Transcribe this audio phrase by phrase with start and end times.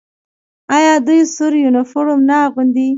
[0.75, 2.87] آیا دوی سور یونیفورم نه اغوندي؟